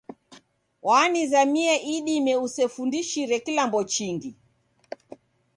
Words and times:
Wanizamia 0.81 1.81
idime 1.81 2.35
usefundishire 2.35 3.39
kilambo 3.39 3.83
chingi 3.83 4.35